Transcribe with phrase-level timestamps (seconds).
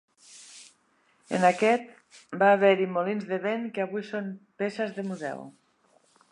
[1.39, 1.91] En aquest,
[2.43, 5.49] va haver-hi molins de vent que avui són peces de museu.